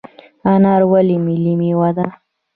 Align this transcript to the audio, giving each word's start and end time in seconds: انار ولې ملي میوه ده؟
انار 0.53 0.81
ولې 0.91 1.17
ملي 1.25 1.53
میوه 1.59 1.89
ده؟ 1.97 2.07